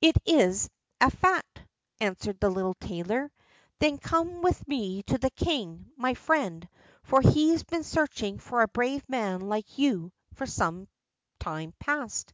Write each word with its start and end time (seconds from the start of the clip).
"It 0.00 0.16
is 0.24 0.70
a 1.00 1.10
fact," 1.10 1.58
answered 1.98 2.38
the 2.38 2.48
little 2.48 2.74
tailor. 2.74 3.32
"Then 3.80 3.98
come 3.98 4.40
with 4.40 4.68
me 4.68 5.02
to 5.08 5.18
the 5.18 5.30
king, 5.30 5.90
my 5.96 6.14
friend, 6.14 6.68
for 7.02 7.20
he's 7.20 7.64
been 7.64 7.82
searching 7.82 8.38
for 8.38 8.62
a 8.62 8.68
brave 8.68 9.04
man 9.08 9.40
like 9.40 9.76
you 9.76 10.12
for 10.34 10.46
some 10.46 10.86
time 11.40 11.74
past. 11.80 12.32